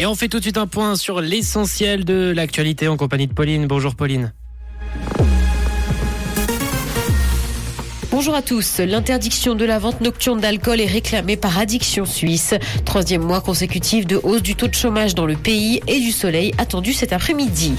Et 0.00 0.06
on 0.06 0.14
fait 0.14 0.28
tout 0.28 0.38
de 0.38 0.44
suite 0.44 0.58
un 0.58 0.68
point 0.68 0.94
sur 0.94 1.20
l'essentiel 1.20 2.04
de 2.04 2.32
l'actualité 2.34 2.86
en 2.86 2.96
compagnie 2.96 3.26
de 3.26 3.32
Pauline. 3.32 3.66
Bonjour 3.66 3.96
Pauline. 3.96 4.32
Bonjour 8.12 8.34
à 8.34 8.42
tous. 8.42 8.78
L'interdiction 8.78 9.56
de 9.56 9.64
la 9.64 9.80
vente 9.80 10.00
nocturne 10.00 10.40
d'alcool 10.40 10.80
est 10.80 10.86
réclamée 10.86 11.36
par 11.36 11.58
Addiction 11.58 12.04
Suisse. 12.04 12.54
Troisième 12.84 13.22
mois 13.22 13.40
consécutif 13.40 14.06
de 14.06 14.20
hausse 14.22 14.42
du 14.42 14.54
taux 14.54 14.68
de 14.68 14.74
chômage 14.74 15.16
dans 15.16 15.26
le 15.26 15.36
pays 15.36 15.80
et 15.88 15.98
du 15.98 16.12
soleil 16.12 16.52
attendu 16.58 16.92
cet 16.92 17.12
après-midi. 17.12 17.74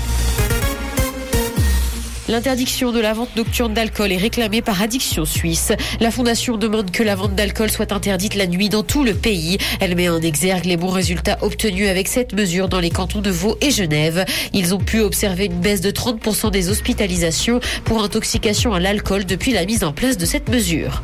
L'interdiction 2.30 2.91
de 2.91 3.00
la 3.00 3.14
vente 3.14 3.36
nocturne 3.36 3.73
d'alcool 3.73 4.12
est 4.12 4.18
réclamée 4.18 4.62
par 4.62 4.80
Addiction 4.84 5.25
Suisse. 5.25 5.71
La 6.00 6.12
fondation 6.12 6.57
demande 6.57 6.91
que 6.91 7.02
la 7.02 7.16
vente 7.16 7.34
d'alcool 7.34 7.71
soit 7.71 7.91
interdite 7.91 8.36
la 8.36 8.45
nuit 8.45 8.70
dans 8.70 8.84
tout 8.84 9.04
le 9.04 9.16
pays. 9.16 9.57
Elle 9.80 9.95
met 9.95 10.09
en 10.09 10.21
exergue 10.21 10.66
les 10.66 10.77
bons 10.77 10.91
résultats 10.91 11.39
obtenus 11.41 11.89
avec 11.89 12.07
cette 12.07 12.34
mesure 12.34 12.70
dans 12.70 12.80
les 12.80 12.91
cantons 12.91 13.21
de 13.21 13.31
Vaud 13.31 13.58
et 13.62 13.72
Genève. 13.72 14.26
Ils 14.53 14.76
ont 14.76 14.80
pu 14.80 15.00
observer 15.00 15.45
une 15.45 15.59
baisse 15.59 15.81
de 15.81 15.89
30% 15.89 16.52
des 16.52 16.70
hospitalisations 16.70 17.62
pour 17.84 18.03
intoxication 18.03 18.75
à 18.75 18.80
l'alcool 18.80 19.25
depuis 19.25 19.52
la 19.52 19.66
mise 19.66 19.84
en 19.84 19.91
place 19.91 20.16
de 20.16 20.25
cette 20.27 20.50
mesure. 20.50 21.02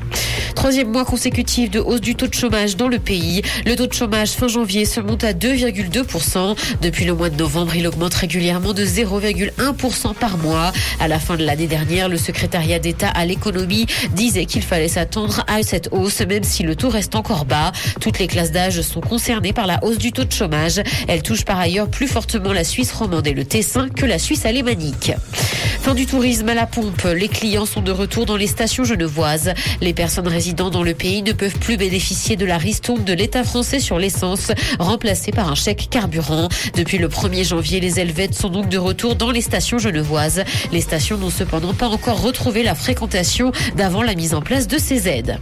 Troisième 0.53 0.91
mois 0.91 1.05
consécutif 1.05 1.69
de 1.69 1.79
hausse 1.79 2.01
du 2.01 2.15
taux 2.15 2.27
de 2.27 2.33
chômage 2.33 2.77
dans 2.77 2.87
le 2.87 2.99
pays. 2.99 3.41
Le 3.65 3.75
taux 3.75 3.87
de 3.87 3.93
chômage 3.93 4.31
fin 4.31 4.47
janvier 4.47 4.85
se 4.85 4.99
monte 4.99 5.23
à 5.23 5.33
2,2%. 5.33 6.55
Depuis 6.81 7.05
le 7.05 7.13
mois 7.13 7.29
de 7.29 7.35
novembre, 7.35 7.75
il 7.75 7.87
augmente 7.87 8.13
régulièrement 8.13 8.73
de 8.73 8.85
0,1% 8.85 10.13
par 10.13 10.37
mois. 10.37 10.71
Fin 11.19 11.37
de 11.37 11.45
l'année 11.45 11.67
dernière, 11.67 12.09
le 12.09 12.17
secrétariat 12.17 12.79
d'État 12.79 13.09
à 13.09 13.25
l'économie 13.25 13.85
disait 14.13 14.45
qu'il 14.45 14.61
fallait 14.61 14.87
s'attendre 14.87 15.43
à 15.47 15.63
cette 15.63 15.89
hausse, 15.91 16.21
même 16.21 16.43
si 16.43 16.63
le 16.63 16.75
taux 16.75 16.89
reste 16.89 17.15
encore 17.15 17.45
bas. 17.45 17.71
Toutes 18.01 18.19
les 18.19 18.27
classes 18.27 18.51
d'âge 18.51 18.81
sont 18.81 19.01
concernées 19.01 19.53
par 19.53 19.67
la 19.67 19.83
hausse 19.83 19.97
du 19.97 20.11
taux 20.11 20.23
de 20.23 20.31
chômage. 20.31 20.81
Elle 21.07 21.21
touche 21.21 21.45
par 21.45 21.59
ailleurs 21.59 21.89
plus 21.89 22.07
fortement 22.07 22.53
la 22.53 22.63
Suisse 22.63 22.91
romande 22.91 23.27
et 23.27 23.33
le 23.33 23.45
Tessin 23.45 23.89
que 23.89 24.05
la 24.05 24.19
Suisse 24.19 24.45
alémanique. 24.45 25.11
Fin 25.81 25.93
du 25.93 26.07
tourisme 26.07 26.49
à 26.49 26.55
la 26.55 26.65
pompe. 26.65 27.03
Les 27.15 27.27
clients 27.27 27.67
sont 27.67 27.81
de 27.81 27.91
retour 27.91 28.25
dans 28.25 28.37
les 28.37 28.47
stations 28.47 28.83
genevoises. 28.85 29.53
Les 29.81 29.93
personnes 29.93 30.27
résidant 30.27 30.71
dans 30.71 30.81
le 30.81 30.95
pays 30.95 31.21
ne 31.21 31.31
peuvent 31.31 31.59
plus 31.59 31.77
bénéficier 31.77 32.35
de 32.35 32.45
la 32.45 32.57
ristourne 32.57 33.03
de 33.03 33.13
l'État 33.13 33.43
français 33.43 33.79
sur 33.79 33.99
l'essence, 33.99 34.51
remplacée 34.79 35.31
par 35.31 35.47
un 35.51 35.53
chèque 35.53 35.87
carburant. 35.91 36.49
Depuis 36.73 36.97
le 36.97 37.07
1er 37.07 37.47
janvier, 37.47 37.79
les 37.79 37.99
Helvètes 37.99 38.33
sont 38.33 38.49
donc 38.49 38.67
de 38.67 38.79
retour 38.79 39.15
dans 39.15 39.29
les 39.29 39.41
stations 39.41 39.77
genevoises. 39.77 40.43
Les 40.71 40.81
stations 40.81 41.04
n'ont 41.13 41.29
cependant 41.29 41.73
pas 41.73 41.87
encore 41.87 42.21
retrouvé 42.21 42.63
la 42.63 42.73
fréquentation 42.73 43.51
d'avant 43.75 44.01
la 44.01 44.15
mise 44.15 44.33
en 44.33 44.41
place 44.41 44.67
de 44.67 44.77
ces 44.79 45.07
aides. 45.07 45.39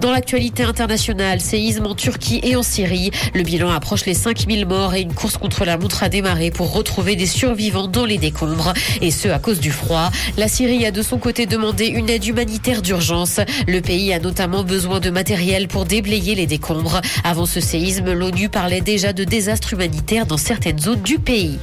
Dans 0.00 0.12
l'actualité 0.12 0.62
internationale, 0.62 1.42
séisme 1.42 1.84
en 1.84 1.94
Turquie 1.94 2.40
et 2.42 2.56
en 2.56 2.62
Syrie. 2.62 3.10
Le 3.34 3.42
bilan 3.42 3.68
approche 3.68 4.06
les 4.06 4.14
5000 4.14 4.64
morts 4.64 4.94
et 4.94 5.02
une 5.02 5.12
course 5.12 5.36
contre 5.36 5.66
la 5.66 5.76
montre 5.76 6.02
a 6.02 6.08
démarré 6.08 6.50
pour 6.50 6.72
retrouver 6.72 7.16
des 7.16 7.26
survivants 7.26 7.86
dans 7.86 8.06
les 8.06 8.16
décombres. 8.16 8.72
Et 9.02 9.10
ce, 9.10 9.28
à 9.28 9.38
cause 9.38 9.60
du 9.60 9.70
froid. 9.70 10.10
La 10.38 10.48
Syrie 10.48 10.86
a 10.86 10.90
de 10.90 11.02
son 11.02 11.18
côté 11.18 11.44
demandé 11.44 11.86
une 11.86 12.08
aide 12.08 12.24
humanitaire 12.24 12.80
d'urgence. 12.80 13.40
Le 13.68 13.80
pays 13.82 14.14
a 14.14 14.20
notamment 14.20 14.64
besoin 14.64 15.00
de 15.00 15.10
matériel 15.10 15.68
pour 15.68 15.84
déblayer 15.84 16.34
les 16.34 16.46
décombres. 16.46 17.02
Avant 17.22 17.44
ce 17.44 17.60
séisme, 17.60 18.10
l'ONU 18.10 18.48
parlait 18.48 18.80
déjà 18.80 19.12
de 19.12 19.24
désastres 19.24 19.74
humanitaires 19.74 20.24
dans 20.24 20.38
certaines 20.38 20.78
zones 20.78 21.02
du 21.02 21.18
pays. 21.18 21.58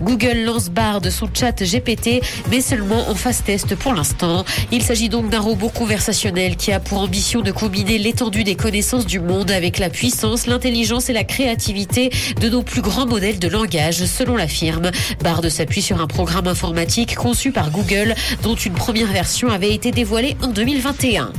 Google 0.00 0.44
lance 0.44 0.70
barre 0.70 1.00
de 1.00 1.10
son 1.10 1.28
chat 1.32 1.62
GPT, 1.62 2.22
mais 2.50 2.60
seulement 2.60 3.08
en 3.08 3.14
phase 3.14 3.42
test 3.42 3.74
pour 3.74 3.94
l'instant. 3.94 4.44
Il 4.70 4.82
s'agit 4.82 5.08
donc 5.08 5.28
d'un 5.28 5.40
robot 5.40 5.68
conversationnel 5.68 6.56
qui 6.56 6.72
a 6.72 6.80
pour 6.80 6.98
ambition 6.98 7.40
de 7.40 7.50
combiner 7.64 7.96
l'étendue 7.96 8.44
des 8.44 8.56
connaissances 8.56 9.06
du 9.06 9.20
monde 9.20 9.50
avec 9.50 9.78
la 9.78 9.88
puissance, 9.88 10.46
l'intelligence 10.46 11.08
et 11.08 11.14
la 11.14 11.24
créativité 11.24 12.10
de 12.38 12.50
nos 12.50 12.60
plus 12.60 12.82
grands 12.82 13.06
modèles 13.06 13.38
de 13.38 13.48
langage, 13.48 14.04
selon 14.04 14.36
la 14.36 14.46
firme. 14.46 14.90
Bard 15.22 15.50
s'appuie 15.50 15.80
sur 15.80 15.98
un 15.98 16.06
programme 16.06 16.46
informatique 16.46 17.14
conçu 17.14 17.52
par 17.52 17.70
Google, 17.70 18.14
dont 18.42 18.54
une 18.54 18.74
première 18.74 19.10
version 19.10 19.48
avait 19.48 19.72
été 19.72 19.92
dévoilée 19.92 20.36
en 20.42 20.48
2021 20.48 21.32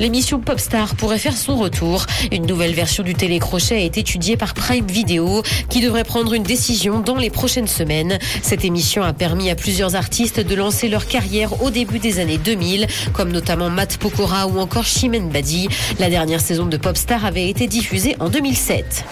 l'émission 0.00 0.40
Popstar 0.40 0.94
pourrait 0.96 1.18
faire 1.18 1.36
son 1.36 1.56
retour. 1.56 2.06
Une 2.32 2.46
nouvelle 2.46 2.74
version 2.74 3.02
du 3.02 3.14
télécrochet 3.14 3.84
est 3.84 3.98
étudiée 3.98 4.36
par 4.36 4.54
Prime 4.54 4.86
Video, 4.86 5.42
qui 5.68 5.80
devrait 5.80 6.04
prendre 6.04 6.32
une 6.34 6.42
décision 6.42 7.00
dans 7.00 7.16
les 7.16 7.30
prochaines 7.30 7.66
semaines. 7.66 8.18
Cette 8.42 8.64
émission 8.64 9.02
a 9.02 9.12
permis 9.12 9.50
à 9.50 9.54
plusieurs 9.54 9.96
artistes 9.96 10.40
de 10.40 10.54
lancer 10.54 10.88
leur 10.88 11.06
carrière 11.06 11.62
au 11.62 11.70
début 11.70 11.98
des 11.98 12.18
années 12.18 12.38
2000, 12.38 12.86
comme 13.12 13.32
notamment 13.32 13.70
Matt 13.70 13.98
Pokora 13.98 14.46
ou 14.46 14.58
encore 14.58 14.84
Chimène 14.84 15.28
Badi. 15.28 15.68
La 15.98 16.10
dernière 16.10 16.40
saison 16.40 16.66
de 16.66 16.76
Popstar 16.76 17.24
avait 17.24 17.48
été 17.48 17.66
diffusée 17.66 18.16
en 18.20 18.28
2007. 18.28 19.04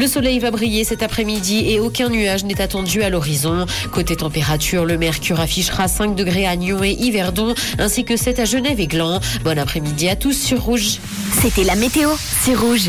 Le 0.00 0.06
soleil 0.06 0.38
va 0.38 0.50
briller 0.50 0.82
cet 0.82 1.02
après-midi 1.02 1.70
et 1.70 1.78
aucun 1.78 2.08
nuage 2.08 2.42
n'est 2.44 2.62
attendu 2.62 3.02
à 3.02 3.10
l'horizon. 3.10 3.66
Côté 3.92 4.16
température, 4.16 4.86
le 4.86 4.96
mercure 4.96 5.40
affichera 5.40 5.88
5 5.88 6.14
degrés 6.14 6.46
à 6.46 6.56
Nyon 6.56 6.82
et 6.82 6.92
Yverdon, 6.92 7.54
ainsi 7.78 8.06
que 8.06 8.16
7 8.16 8.38
à 8.38 8.46
Genève 8.46 8.80
et 8.80 8.86
Gland. 8.86 9.20
Bon 9.44 9.58
après-midi 9.58 10.08
à 10.08 10.16
tous 10.16 10.32
sur 10.32 10.62
Rouge. 10.62 11.00
C'était 11.42 11.64
la 11.64 11.74
météo, 11.74 12.08
c'est 12.16 12.54
Rouge. 12.54 12.88